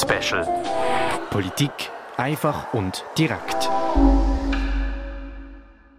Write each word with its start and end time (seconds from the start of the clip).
Polit-Special. 0.00 0.46
Politik 1.30 1.72
einfach 2.16 2.72
und 2.72 3.04
direkt. 3.18 3.68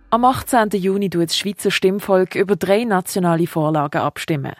Am 0.10 0.26
18. 0.26 0.70
Juni 0.72 1.10
tut 1.10 1.26
das 1.26 1.38
Schweizer 1.38 1.72
Stimmvolk 1.72 2.36
über 2.36 2.56
drei 2.56 2.84
nationale 2.84 3.48
Vorlagen 3.48 4.02
abstimmen. 4.02 4.54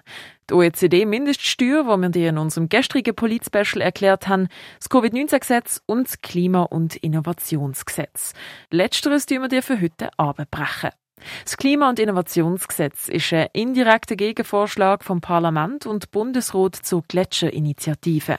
Die 0.50 0.54
OECD-Mindeststeuer, 0.54 1.84
die 1.84 2.02
wir 2.02 2.10
dir 2.10 2.30
in 2.30 2.38
unserem 2.38 2.70
gestrigen 2.70 3.16
Polit-Special 3.16 3.82
erklärt 3.82 4.28
haben, 4.28 4.48
das 4.80 4.90
Covid-19-Gesetz 4.90 5.82
und 5.86 6.08
das 6.08 6.22
Klima- 6.22 6.64
und 6.64 6.96
Innovationsgesetz. 6.98 8.34
Letzteres 8.70 9.26
tun 9.26 9.42
wir 9.42 9.50
dir 9.50 9.64
für 9.64 9.82
heute 9.82 10.10
abbrechen. 10.18 10.92
Das 11.44 11.58
Klima- 11.58 11.90
und 11.90 12.00
Innovationsgesetz 12.00 13.08
ist 13.08 13.34
ein 13.34 13.48
indirekter 13.54 14.16
Gegenvorschlag 14.16 15.04
vom 15.04 15.22
Parlament 15.22 15.86
und 15.86 16.12
Bundesrat 16.12 16.76
zur 16.76 17.04
Gletscherinitiative. 17.08 18.38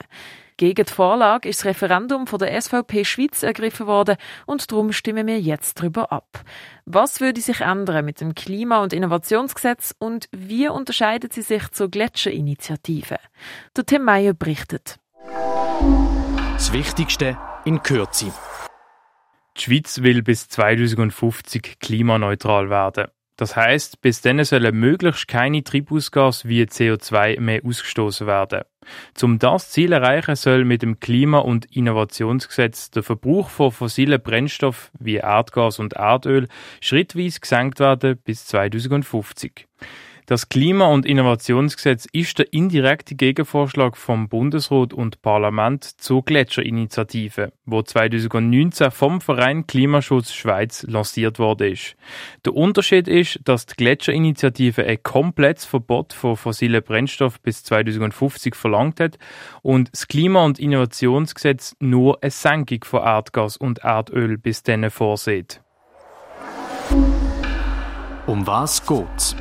Gegen 0.63 0.85
die 0.85 0.93
Vorlage 0.93 1.49
ist 1.49 1.59
das 1.59 1.65
Referendum 1.65 2.25
von 2.25 2.39
der 2.39 2.61
SVP 2.61 3.03
Schweiz 3.03 3.43
ergriffen 3.43 3.85
worden 3.85 4.15
und 4.45 4.71
darum 4.71 4.93
stimmen 4.93 5.27
wir 5.27 5.37
jetzt 5.37 5.77
darüber 5.77 6.13
ab. 6.13 6.39
Was 6.85 7.19
würde 7.19 7.41
sich 7.41 7.59
ändern 7.59 8.05
mit 8.05 8.21
dem 8.21 8.33
Klima- 8.33 8.81
und 8.81 8.93
Innovationsgesetz 8.93 9.93
und 9.99 10.29
wie 10.31 10.69
unterscheidet 10.69 11.33
sie 11.33 11.41
sich 11.41 11.69
zur 11.71 11.89
Gletscherinitiative? 11.89 13.17
Der 13.75 13.85
Tim 13.85 14.05
Meyer 14.05 14.33
berichtet. 14.33 14.99
Das 16.53 16.71
Wichtigste 16.71 17.37
in 17.65 17.83
Kürze. 17.83 18.31
Die 19.57 19.61
Schweiz 19.63 20.01
will 20.01 20.23
bis 20.23 20.47
2050 20.47 21.77
klimaneutral 21.81 22.69
werden. 22.69 23.07
Das 23.35 23.55
heißt, 23.55 24.01
bis 24.01 24.21
dann 24.21 24.43
sollen 24.43 24.75
möglichst 24.75 25.27
keine 25.27 25.63
Treibhausgase 25.63 26.47
wie 26.47 26.63
CO2 26.63 27.39
mehr 27.39 27.61
ausgestoßen 27.65 28.27
werden. 28.27 28.61
Zum 29.13 29.39
das 29.39 29.69
Ziel 29.69 29.91
erreichen 29.91 30.35
soll 30.35 30.65
mit 30.65 30.81
dem 30.81 30.99
Klima- 30.99 31.39
und 31.39 31.65
Innovationsgesetz 31.75 32.91
der 32.91 33.01
Verbrauch 33.01 33.49
von 33.49 33.71
fossilen 33.71 34.21
Brennstoffen 34.21 34.91
wie 34.99 35.15
Erdgas 35.15 35.79
und 35.79 35.93
Erdöl 35.93 36.47
schrittweise 36.81 37.39
gesenkt 37.39 37.79
werden 37.79 38.17
bis 38.23 38.45
2050. 38.45 39.67
Das 40.25 40.47
Klima- 40.47 40.87
und 40.87 41.05
Innovationsgesetz 41.05 42.07
ist 42.13 42.39
der 42.39 42.53
indirekte 42.53 43.15
Gegenvorschlag 43.15 43.97
vom 43.97 44.29
Bundesrat 44.29 44.93
und 44.93 45.21
Parlament 45.21 45.83
zur 45.83 46.23
Gletscherinitiative, 46.23 47.51
wo 47.65 47.81
2019 47.81 48.91
vom 48.91 49.19
Verein 49.19 49.67
Klimaschutz 49.67 50.31
Schweiz 50.31 50.83
lanciert 50.87 51.39
wurde. 51.39 51.73
Der 52.45 52.53
Unterschied 52.53 53.07
ist, 53.07 53.39
dass 53.43 53.65
die 53.65 53.75
Gletscherinitiative 53.75 54.85
ein 54.85 55.03
komplettes 55.03 55.65
Verbot 55.65 56.13
von 56.13 56.37
fossilen 56.37 56.83
Brennstoffen 56.83 57.39
bis 57.43 57.63
2050 57.63 58.55
verlangt 58.55 59.01
hat 59.01 59.17
und 59.61 59.91
das 59.91 60.07
Klima- 60.07 60.45
und 60.45 60.57
Innovationsgesetz 60.57 61.75
nur 61.79 62.23
eine 62.23 62.31
Senkung 62.31 62.83
von 62.85 63.03
Erdgas 63.03 63.57
und 63.57 63.79
Erdöl 63.79 64.37
bis 64.37 64.63
dann 64.63 64.89
vorsieht. 64.89 65.61
Um 68.25 68.47
was 68.47 68.85
geht's? 68.85 69.35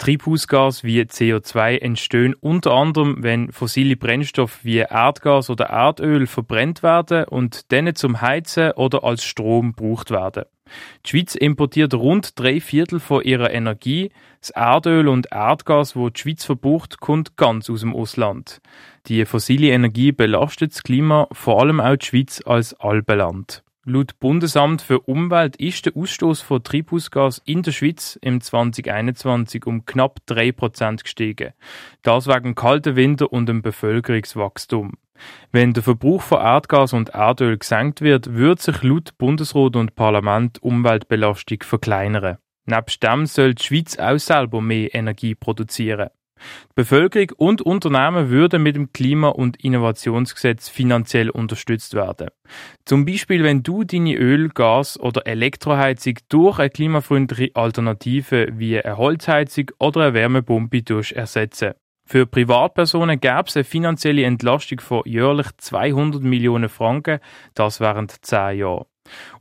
Treibhausgas 0.00 0.82
wie 0.82 1.02
CO2 1.02 1.78
entstehen 1.78 2.32
unter 2.32 2.72
anderem, 2.72 3.22
wenn 3.22 3.52
fossile 3.52 3.96
Brennstoffe 3.96 4.64
wie 4.64 4.78
Erdgas 4.78 5.50
oder 5.50 5.66
Erdöl 5.66 6.26
verbrennt 6.26 6.82
werden 6.82 7.24
und 7.24 7.70
dann 7.70 7.94
zum 7.94 8.22
Heizen 8.22 8.72
oder 8.72 9.04
als 9.04 9.22
Strom 9.22 9.74
gebraucht 9.76 10.10
werden. 10.10 10.44
Die 11.04 11.10
Schweiz 11.10 11.34
importiert 11.34 11.92
rund 11.92 12.38
drei 12.38 12.62
Viertel 12.62 12.98
von 12.98 13.22
ihrer 13.22 13.50
Energie. 13.50 14.10
Das 14.40 14.48
Erdöl 14.50 15.06
und 15.06 15.32
Erdgas, 15.32 15.94
wo 15.94 16.08
die 16.08 16.18
Schweiz 16.18 16.46
verbraucht, 16.46 17.00
kommt 17.00 17.36
ganz 17.36 17.68
aus 17.68 17.80
dem 17.80 17.94
Ausland. 17.94 18.62
Die 19.06 19.26
fossile 19.26 19.68
Energie 19.68 20.12
belastet 20.12 20.72
das 20.72 20.82
Klima, 20.82 21.28
vor 21.32 21.60
allem 21.60 21.78
auch 21.78 21.96
die 21.96 22.06
Schweiz 22.06 22.40
als 22.46 22.72
Albenland. 22.80 23.62
Laut 23.92 24.20
Bundesamt 24.20 24.82
für 24.82 25.00
Umwelt 25.00 25.56
ist 25.56 25.84
der 25.84 25.96
Ausstoß 25.96 26.42
von 26.42 26.62
Treibhausgas 26.62 27.42
in 27.44 27.64
der 27.64 27.72
Schweiz 27.72 28.16
im 28.22 28.40
2021 28.40 29.66
um 29.66 29.84
knapp 29.84 30.20
3% 30.28 31.02
gestiegen. 31.02 31.54
Das 32.02 32.28
wegen 32.28 32.54
kalten 32.54 32.94
Winter 32.94 33.32
und 33.32 33.46
dem 33.46 33.62
Bevölkerungswachstum. 33.62 34.92
Wenn 35.50 35.72
der 35.72 35.82
Verbrauch 35.82 36.22
von 36.22 36.40
Erdgas 36.40 36.92
und 36.92 37.08
Erdöl 37.08 37.58
gesenkt 37.58 38.00
wird, 38.00 38.32
wird 38.32 38.62
sich 38.62 38.80
laut 38.84 39.18
Bundesrat 39.18 39.74
und 39.74 39.96
Parlament 39.96 40.62
Umweltbelastung 40.62 41.58
verkleinern. 41.64 42.38
Nebst 42.66 43.02
dem 43.02 43.26
soll 43.26 43.54
die 43.56 43.64
Schweiz 43.64 43.98
auch 43.98 44.18
selber 44.18 44.60
mehr 44.60 44.94
Energie 44.94 45.34
produzieren. 45.34 46.10
Die 46.70 46.74
Bevölkerung 46.74 47.30
und 47.36 47.62
Unternehmen 47.62 48.30
würden 48.30 48.62
mit 48.62 48.76
dem 48.76 48.92
Klima- 48.92 49.28
und 49.28 49.62
Innovationsgesetz 49.62 50.68
finanziell 50.68 51.30
unterstützt 51.30 51.94
werden. 51.94 52.28
Zum 52.84 53.04
Beispiel, 53.04 53.44
wenn 53.44 53.62
du 53.62 53.84
deine 53.84 54.16
Öl-, 54.16 54.48
Gas- 54.48 54.98
oder 54.98 55.26
Elektroheizung 55.26 56.14
durch 56.28 56.58
eine 56.58 56.70
klimafreundliche 56.70 57.54
Alternative 57.54 58.48
wie 58.52 58.80
eine 58.80 58.96
Holzheizung 58.96 59.70
oder 59.78 60.02
eine 60.02 60.14
Wärmepumpe 60.14 60.82
ersetzen. 61.14 61.72
Für 62.10 62.26
Privatpersonen 62.26 63.20
gäbe 63.20 63.44
es 63.46 63.56
eine 63.56 63.62
finanzielle 63.62 64.24
Entlastung 64.24 64.80
von 64.80 65.02
jährlich 65.04 65.46
200 65.58 66.20
Millionen 66.22 66.68
Franken, 66.68 67.20
das 67.54 67.78
während 67.78 68.24
10 68.26 68.58
Jahren. 68.58 68.89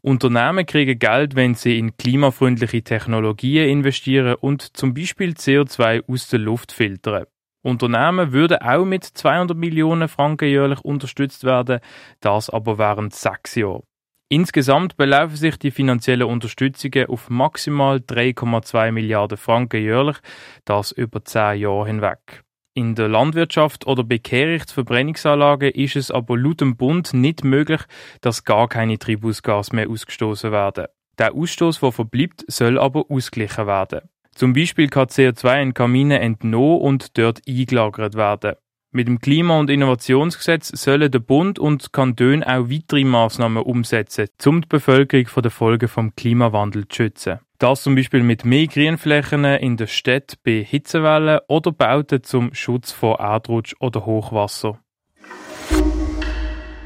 Unternehmen 0.01 0.65
kriegen 0.65 0.99
Geld, 0.99 1.35
wenn 1.35 1.55
sie 1.55 1.77
in 1.77 1.95
klimafreundliche 1.97 2.83
Technologien 2.83 3.69
investieren 3.69 4.35
und 4.35 4.77
zum 4.77 4.93
Beispiel 4.93 5.31
CO2 5.31 6.03
aus 6.07 6.27
der 6.29 6.39
Luft 6.39 6.71
filtern. 6.71 7.25
Unternehmen 7.61 8.31
würden 8.31 8.59
auch 8.61 8.85
mit 8.85 9.03
200 9.03 9.57
Millionen 9.57 10.07
Franken 10.07 10.47
jährlich 10.47 10.79
unterstützt 10.79 11.43
werden, 11.43 11.79
das 12.21 12.49
aber 12.49 12.77
während 12.77 13.13
sechs 13.13 13.55
Jahren. 13.55 13.83
Insgesamt 14.31 14.95
belaufen 14.95 15.35
sich 15.35 15.57
die 15.57 15.71
finanziellen 15.71 16.27
Unterstützungen 16.27 17.07
auf 17.07 17.31
maximal 17.31 17.97
3,2 17.97 18.91
Milliarden 18.91 19.37
Franken 19.37 19.81
jährlich, 19.81 20.17
das 20.65 20.91
über 20.91 21.25
zehn 21.25 21.61
Jahre 21.61 21.87
hinweg. 21.87 22.43
In 22.75 22.95
der 22.95 23.07
Landwirtschaft 23.07 23.87
oder 23.87 24.03
bei 24.03 24.19
Kehrichtverbrennungsanlagen 24.19 25.71
ist 25.71 25.95
es 25.95 26.11
aber 26.11 26.37
laut 26.37 26.61
dem 26.61 26.77
Bund 26.77 27.13
nicht 27.13 27.43
möglich, 27.43 27.81
dass 28.21 28.43
gar 28.43 28.67
keine 28.67 28.99
Treibhausgase 28.99 29.75
mehr 29.75 29.89
ausgestoßen 29.89 30.51
werden. 30.51 30.85
Der 31.17 31.33
Ausstoß, 31.33 31.79
der 31.79 31.91
verbleibt, 31.91 32.45
soll 32.47 32.79
aber 32.79 33.05
ausgeglichen 33.09 33.67
werden. 33.67 34.01
Zum 34.33 34.53
Beispiel 34.53 34.87
kann 34.87 35.07
CO2 35.07 35.61
in 35.61 35.73
Kamine 35.73 36.19
entnommen 36.19 36.79
und 36.79 37.17
dort 37.17 37.41
eingelagert 37.47 38.15
werden. 38.15 38.55
Mit 38.91 39.07
dem 39.07 39.19
Klima- 39.19 39.59
und 39.59 39.69
Innovationsgesetz 39.69 40.69
sollen 40.69 41.11
der 41.11 41.19
Bund 41.19 41.59
und 41.59 41.85
die 41.85 41.91
Kantone 41.91 42.47
auch 42.47 42.69
weitere 42.69 43.03
Maßnahmen 43.03 43.61
umsetzen, 43.61 44.27
um 44.45 44.61
die 44.61 44.67
Bevölkerung 44.67 45.27
von 45.27 45.43
den 45.43 45.51
Folgen 45.51 45.87
vom 45.87 46.15
Klimawandel 46.15 46.87
zu 46.87 46.95
schützen. 46.95 47.39
Das 47.59 47.83
zum 47.83 47.95
Beispiel 47.95 48.23
mit 48.23 48.45
mehr 48.45 48.67
Grünflächen 48.67 49.43
in 49.43 49.75
der 49.75 49.87
Stadt 49.87 50.37
bei 50.45 50.63
Hitzewellen 50.63 51.41
oder 51.49 51.73
Bauten 51.73 52.23
zum 52.23 52.53
Schutz 52.53 52.93
vor 52.93 53.19
Erdrutsch 53.19 53.75
oder 53.81 54.05
Hochwasser. 54.05 54.79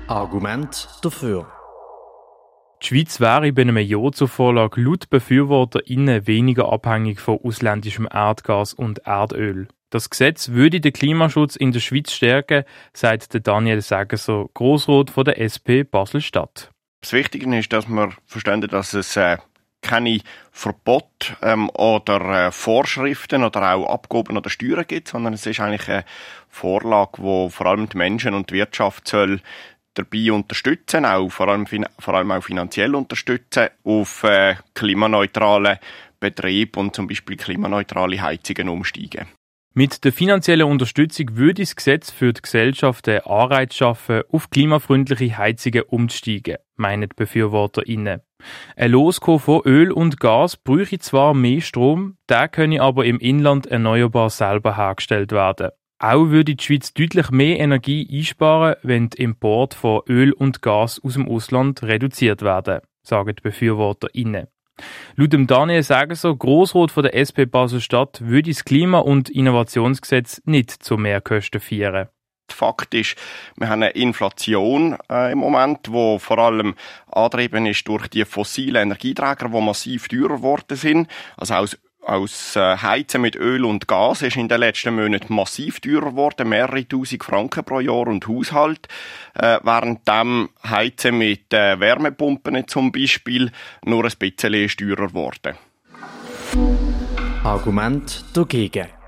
Argument 0.07 0.89
dafür. 1.03 1.45
Die 2.81 2.87
Schweiz 2.87 3.19
wäre 3.19 3.53
bei 3.53 3.61
einem 3.61 3.77
Ja 3.77 4.11
zur 4.11 4.27
Vorlage 4.27 4.81
laut 4.81 5.11
BefürworterInnen 5.11 6.25
weniger 6.25 6.73
abhängig 6.73 7.19
von 7.19 7.37
ausländischem 7.43 8.07
Erdgas 8.11 8.73
und 8.73 8.97
Erdöl. 9.05 9.67
Das 9.91 10.09
Gesetz 10.09 10.49
würde 10.49 10.81
den 10.81 10.91
Klimaschutz 10.91 11.55
in 11.55 11.71
der 11.71 11.81
Schweiz 11.81 12.11
stärken, 12.11 12.63
sagt 12.93 13.47
Daniel 13.47 13.81
Sägeser, 13.81 14.47
Grossrat 14.55 15.11
von 15.11 15.23
der 15.23 15.39
SP 15.39 15.85
Basel-Stadt. 15.85 16.71
Das 17.01 17.13
Wichtige 17.13 17.55
ist, 17.59 17.71
dass 17.71 17.87
wir 17.87 18.11
verstehen, 18.25 18.61
dass 18.61 18.95
es 18.95 19.15
äh, 19.15 19.37
keine 19.83 20.21
Verbot 20.51 21.35
ähm, 21.43 21.69
oder 21.69 22.47
äh, 22.47 22.51
Vorschriften 22.51 23.43
oder 23.43 23.75
auch 23.75 23.93
Abgaben 23.93 24.37
oder 24.37 24.49
Steuern 24.49 24.85
gibt, 24.87 25.09
sondern 25.09 25.33
es 25.33 25.45
ist 25.45 25.59
eigentlich 25.59 25.87
eine 25.89 26.05
Vorlage, 26.49 27.21
wo 27.21 27.49
vor 27.49 27.67
allem 27.67 27.87
die 27.89 27.97
Menschen 27.97 28.33
und 28.33 28.49
die 28.49 28.55
Wirtschaft 28.55 29.07
soll 29.07 29.41
dabei 29.93 30.31
unterstützen, 30.31 31.05
auch 31.05 31.29
vor 31.29 31.49
allem, 31.49 31.67
vor 31.99 32.13
allem 32.15 32.31
auch 32.31 32.43
finanziell 32.43 32.95
unterstützen, 32.95 33.67
auf 33.83 34.23
äh, 34.23 34.55
klimaneutrale 34.73 35.79
Betrieb 36.19 36.77
und 36.77 36.95
zum 36.95 37.07
Beispiel 37.07 37.37
klimaneutrale 37.37 38.21
Heizungen 38.21 38.69
umsteigen. 38.69 39.27
Mit 39.75 40.03
der 40.03 40.13
finanziellen 40.13 40.67
Unterstützung 40.67 41.35
würde 41.35 41.63
das 41.63 41.75
Gesetz 41.75 42.11
für 42.11 42.31
die 42.31 42.43
Gesellschaft 42.43 43.09
einen 43.09 43.21
Anreiz 43.21 43.75
schaffen, 43.75 44.21
auf 44.31 44.51
klimafreundliche 44.51 45.35
Heizungen 45.37 45.81
umzusteigen, 45.81 46.57
meinen 46.75 47.09
die 47.09 47.15
BefürworterInnen. 47.15 48.21
Ein 48.75 48.91
Loskauf 48.91 49.43
von 49.43 49.61
Öl 49.65 49.91
und 49.91 50.19
Gas 50.19 50.57
bräuchte 50.57 50.99
zwar 50.99 51.33
mehr 51.33 51.61
Strom, 51.61 52.17
der 52.29 52.47
könne 52.47 52.81
aber 52.81 53.05
im 53.05 53.19
Inland 53.19 53.67
erneuerbar 53.67 54.29
selber 54.29 54.77
hergestellt 54.77 55.31
werden. 55.31 55.69
Auch 55.99 56.29
würde 56.29 56.55
die 56.55 56.63
Schweiz 56.63 56.93
deutlich 56.93 57.31
mehr 57.31 57.59
Energie 57.59 58.07
einsparen, 58.11 58.75
wenn 58.83 59.09
der 59.09 59.19
Import 59.21 59.73
von 59.73 60.01
Öl 60.09 60.33
und 60.33 60.61
Gas 60.61 60.99
aus 61.01 61.13
dem 61.13 61.29
Ausland 61.29 61.81
reduziert 61.83 62.41
werden, 62.41 62.81
sagen 63.03 63.35
die 63.35 63.41
BefürworterInnen. 63.41 64.47
Laut 65.15 65.33
dem 65.33 65.47
Daniel 65.47 65.83
Sagerser, 65.83 66.35
Grossrat 66.35 66.91
von 66.91 67.03
der 67.03 67.15
SP 67.15 67.45
Basel-Stadt, 67.45 68.21
würde 68.25 68.49
das 68.49 68.65
Klima- 68.65 68.99
und 68.99 69.29
Innovationsgesetz 69.29 70.41
nicht 70.45 70.71
zu 70.71 70.97
Mehrkosten 70.97 71.61
führen. 71.61 72.09
Fakt. 72.51 72.93
Ist, 72.93 73.15
wir 73.57 73.69
haben 73.69 73.83
eine 73.83 73.91
Inflation 73.91 74.97
äh, 75.09 75.31
im 75.31 75.39
Moment, 75.39 75.91
wo 75.91 76.19
vor 76.19 76.39
allem 76.39 76.75
angetrieben 77.11 77.65
ist 77.65 77.87
durch 77.87 78.07
die 78.07 78.25
fossilen 78.25 78.83
Energieträger, 78.83 79.49
die 79.49 79.61
massiv 79.61 80.07
teurer 80.07 80.37
geworden 80.37 80.77
sind. 80.77 81.07
Also 81.37 81.55
aus 81.55 81.77
aus 82.05 82.55
äh, 82.55 82.77
Heizen 82.77 83.21
mit 83.21 83.35
Öl 83.35 83.63
und 83.65 83.87
Gas 83.87 84.21
ist 84.21 84.35
in 84.35 84.49
den 84.49 84.59
letzten 84.59 84.95
Monaten 84.95 85.33
massiv 85.33 85.79
teurer 85.79 86.11
geworden, 86.11 86.49
mehrere 86.49 86.87
tausend 86.87 87.23
Franken 87.23 87.63
pro 87.63 87.79
Jahr 87.79 88.07
und 88.07 88.27
Haushalt, 88.27 88.87
äh, 89.35 89.59
während 89.63 90.07
dem 90.07 90.49
Heizen 90.67 91.17
mit 91.17 91.53
äh, 91.53 91.79
Wärmepumpen 91.79 92.67
zum 92.67 92.91
Beispiel 92.91 93.51
nur 93.85 94.03
ein 94.03 94.11
bisschen 94.17 94.67
teurer 94.67 95.07
geworden. 95.07 95.57
Argument 97.43 98.23
dagegen. 98.33 99.02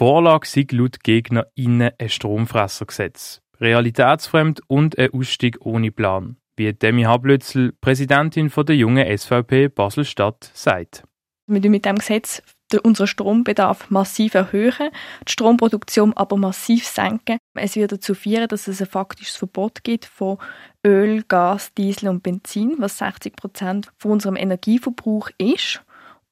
Vorlage 0.00 0.46
sei 0.46 0.64
laut 0.70 1.04
Gegner 1.04 1.48
innen 1.54 1.90
ein 1.98 2.08
Stromfressergesetz. 2.08 3.42
Realitätsfremd 3.60 4.62
und 4.66 4.98
ein 4.98 5.12
Ausstieg 5.12 5.58
ohne 5.60 5.90
Plan, 5.90 6.38
wie 6.56 6.72
Demi 6.72 7.02
Hablötzl, 7.02 7.74
Präsidentin 7.82 8.50
der 8.50 8.76
jungen 8.76 9.18
SVP 9.18 9.68
Basel-Stadt, 9.68 10.52
sagt. 10.54 11.04
Wir 11.46 11.68
mit 11.68 11.84
dem 11.84 11.96
Gesetz 11.96 12.42
unseren 12.82 13.08
Strombedarf 13.08 13.90
massiv 13.90 14.32
erhöhen, 14.32 14.88
die 15.28 15.32
Stromproduktion 15.32 16.14
aber 16.14 16.38
massiv 16.38 16.86
senken. 16.86 17.36
Es 17.52 17.76
wird 17.76 17.92
dazu 17.92 18.14
führen, 18.14 18.48
dass 18.48 18.68
es 18.68 18.80
ein 18.80 18.86
faktisches 18.86 19.36
Verbot 19.36 19.84
gibt 19.84 20.06
von 20.06 20.38
Öl, 20.82 21.24
Gas, 21.28 21.74
Diesel 21.74 22.08
und 22.08 22.22
Benzin, 22.22 22.76
was 22.78 22.96
60 22.96 23.36
Prozent 23.36 23.92
von 23.98 24.12
unserem 24.12 24.36
Energieverbrauch 24.36 25.28
ist. 25.36 25.82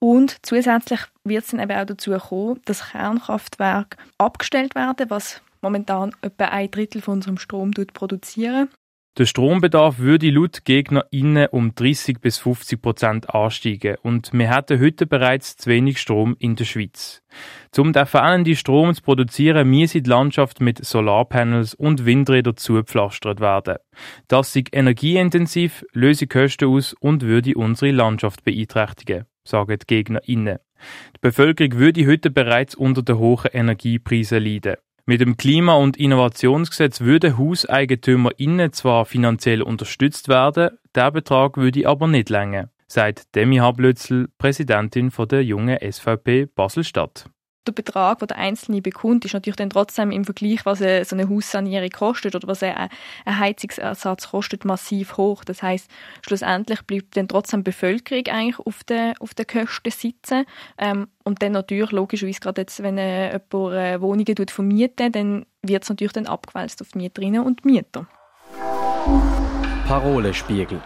Und 0.00 0.36
zusätzlich 0.42 1.00
wird 1.24 1.44
es 1.44 1.50
dann 1.50 1.60
eben 1.60 1.76
auch 1.76 1.84
dazu 1.84 2.12
kommen, 2.12 2.60
dass 2.64 2.90
Kernkraftwerke 2.90 3.96
abgestellt 4.16 4.74
werden, 4.74 5.10
was 5.10 5.42
momentan 5.60 6.12
etwa 6.22 6.44
ein 6.46 6.70
Drittel 6.70 7.02
von 7.02 7.14
unserem 7.14 7.38
Strom 7.38 7.72
produzieren. 7.92 8.68
Der 9.18 9.26
Strombedarf 9.26 9.98
würde 9.98 10.30
laut 10.30 10.64
GegnerInnen 10.64 11.48
um 11.48 11.74
30 11.74 12.20
bis 12.20 12.38
50 12.38 12.80
Prozent 12.80 13.34
ansteigen 13.34 13.96
und 14.02 14.32
wir 14.32 14.54
hätten 14.54 14.80
heute 14.80 15.06
bereits 15.06 15.56
zu 15.56 15.68
wenig 15.70 15.98
Strom 15.98 16.36
in 16.38 16.54
der 16.54 16.64
Schweiz. 16.64 17.20
Um 17.76 17.92
den 17.92 18.06
fehlenden 18.06 18.54
Strom 18.54 18.94
zu 18.94 19.02
produzieren, 19.02 19.68
müsse 19.68 20.02
die 20.02 20.08
Landschaft 20.08 20.60
mit 20.60 20.84
Solarpanels 20.84 21.74
und 21.74 22.06
Windrädern 22.06 22.56
zugepflastert 22.56 23.40
werden. 23.40 23.78
Das 24.28 24.52
sei 24.52 24.62
energieintensiv, 24.70 25.84
löse 25.92 26.28
Kosten 26.28 26.68
aus 26.68 26.94
und 27.00 27.22
würde 27.22 27.56
unsere 27.56 27.90
Landschaft 27.90 28.44
beeinträchtigen, 28.44 29.24
sagen 29.48 29.78
die 29.78 29.86
GegnerInnen. 29.86 30.58
Die 31.16 31.20
Bevölkerung 31.20 31.78
würde 31.78 32.06
heute 32.06 32.30
bereits 32.30 32.74
unter 32.74 33.02
den 33.02 33.18
hohen 33.18 33.50
Energiepreisen 33.52 34.42
leiden. 34.42 34.76
Mit 35.06 35.20
dem 35.22 35.36
Klima- 35.36 35.76
und 35.76 35.96
Innovationsgesetz 35.96 37.00
würden 37.00 37.38
HauseigentümerInnen 37.38 38.72
zwar 38.72 39.06
finanziell 39.06 39.62
unterstützt 39.62 40.28
werden, 40.28 40.78
der 40.94 41.10
Betrag 41.10 41.56
würde 41.56 41.88
aber 41.88 42.06
nicht 42.06 42.28
länger, 42.28 42.70
sagt 42.86 43.34
Demi 43.34 43.56
Hablötzl, 43.56 44.28
Präsidentin 44.36 45.10
der 45.30 45.42
jungen 45.42 45.78
SVP 45.80 46.46
Basel-Stadt 46.54 47.24
der 47.66 47.72
Betrag, 47.72 48.18
den 48.18 48.28
der 48.28 48.38
Einzelne 48.38 48.80
bekommt, 48.80 49.24
ist 49.24 49.34
natürlich 49.34 49.56
dann 49.56 49.70
trotzdem 49.70 50.10
im 50.10 50.24
Vergleich, 50.24 50.64
was 50.64 50.80
eine, 50.80 51.04
so 51.04 51.14
eine 51.14 51.28
Haussanierung 51.28 51.90
kostet 51.90 52.34
oder 52.34 52.48
was 52.48 52.62
ein, 52.62 52.88
ein 53.24 53.38
Heizungsersatz 53.38 54.30
kostet, 54.30 54.64
massiv 54.64 55.16
hoch. 55.16 55.44
Das 55.44 55.62
heißt, 55.62 55.90
schlussendlich 56.22 56.82
bleibt 56.82 57.16
dann 57.16 57.28
trotzdem 57.28 57.60
die 57.60 57.70
Bevölkerung 57.70 58.26
eigentlich 58.26 58.58
auf 58.58 58.84
der, 58.84 59.14
auf 59.20 59.34
der 59.34 59.44
Kosten 59.44 59.90
sitzen. 59.90 60.44
Ähm, 60.78 61.08
und 61.24 61.42
dann 61.42 61.52
natürlich, 61.52 61.92
logischerweise, 61.92 62.40
gerade 62.40 62.62
jetzt, 62.62 62.82
wenn 62.82 62.98
äh, 62.98 63.32
jemand 63.32 63.74
äh, 63.74 64.00
Wohnungen 64.00 64.48
vermieten, 64.48 65.12
dann 65.12 65.46
wird 65.62 65.82
es 65.82 65.88
natürlich 65.90 66.12
dann 66.12 66.26
abgewälzt 66.26 66.80
auf 66.80 66.88
die 66.92 66.98
Mieterinnen 66.98 67.42
und 67.42 67.64
Mieter. 67.64 68.06
Parolespiegel. 69.86 70.80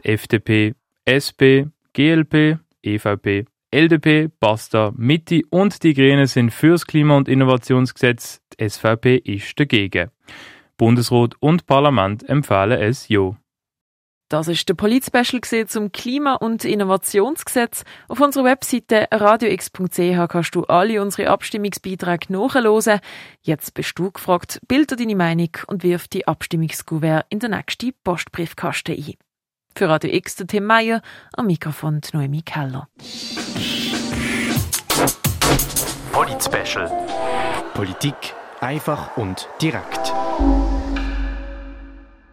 Die 0.00 0.08
FDP, 0.08 0.74
SP, 1.06 1.66
GLP, 1.92 2.58
EVP 2.82 3.46
LDP, 3.70 4.30
Basta, 4.40 4.92
Mitte 4.96 5.42
und 5.50 5.82
die 5.82 5.92
Grünen 5.92 6.26
sind 6.26 6.50
fürs 6.52 6.86
Klima- 6.86 7.18
und 7.18 7.28
Innovationsgesetz, 7.28 8.40
die 8.58 8.68
SVP 8.68 9.16
ist 9.16 9.60
dagegen. 9.60 10.10
Bundesrat 10.78 11.34
und 11.40 11.66
Parlament 11.66 12.26
empfehlen 12.26 12.80
es 12.80 13.08
ja. 13.08 13.36
Das 14.30 14.48
ist 14.48 14.68
der 14.68 14.74
Polit-Special 14.74 15.66
zum 15.66 15.92
Klima- 15.92 16.34
und 16.34 16.64
Innovationsgesetz. 16.64 17.84
Auf 18.08 18.20
unserer 18.20 18.44
Webseite 18.44 19.08
radiox.ch 19.10 20.28
kannst 20.28 20.54
du 20.54 20.64
alle 20.64 21.02
unsere 21.02 21.28
Abstimmungsbeiträge 21.28 22.32
nachhören. 22.32 23.00
Jetzt 23.42 23.74
bist 23.74 23.98
du 23.98 24.10
gefragt, 24.10 24.60
bilde 24.68 24.96
deine 24.96 25.16
Meinung 25.16 25.50
und 25.66 25.82
wirf 25.82 26.08
die 26.08 26.26
Abstimmungskuvert 26.26 27.26
in 27.28 27.38
den 27.38 27.50
nächsten 27.50 27.92
Postbriefkasten 28.04 28.96
ein. 28.96 29.27
Für 29.78 29.88
Radio 29.88 30.12
X 30.12 30.34
der 30.34 30.48
Tim 30.48 30.64
Meyer, 30.64 31.02
am 31.36 31.46
Mikrofon 31.46 32.00
Noemi 32.12 32.42
Keller. 32.42 32.88
Polit 36.10 36.42
Special. 36.42 36.90
Politik 37.74 38.34
einfach 38.60 39.16
und 39.16 39.48
direkt. 39.62 40.12